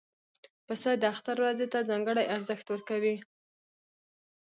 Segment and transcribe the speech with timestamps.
[0.67, 3.15] پسه د اختر ورځې ته ځانګړی ارزښت ورکوي.